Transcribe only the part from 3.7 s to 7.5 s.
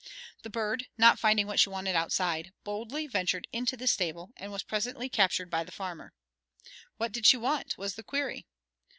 the stable, and was presently captured by the farmer. What did she